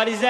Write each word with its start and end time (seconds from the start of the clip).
What 0.00 0.08
is 0.08 0.22
that? 0.22 0.29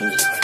Bye. 0.00 0.41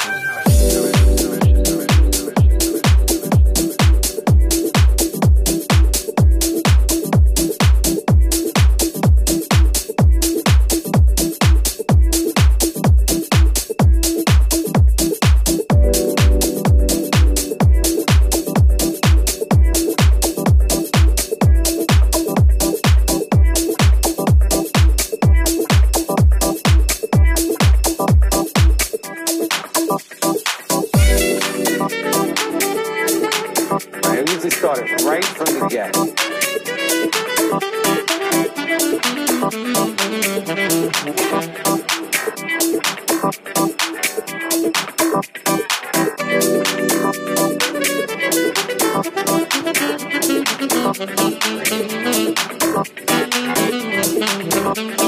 thank 54.75 55.01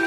you 0.00 0.05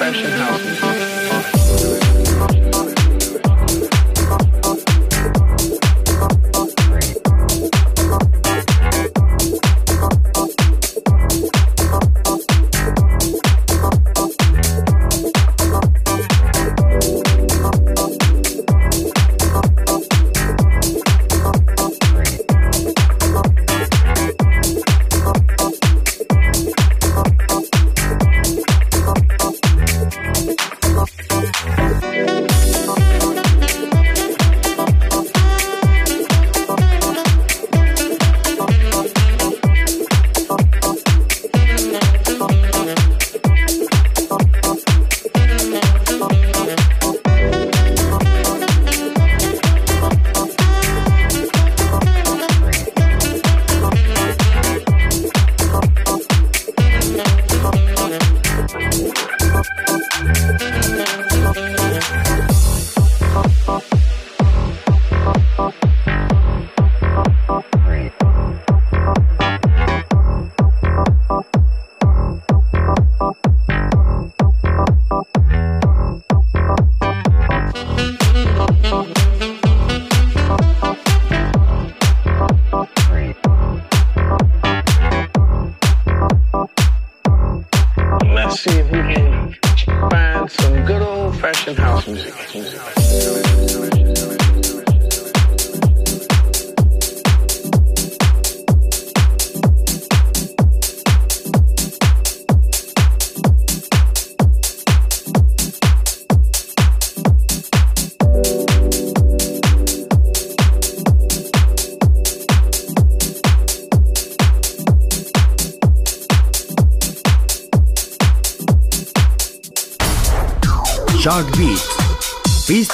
Fashion 0.00 0.30
House. 0.30 0.59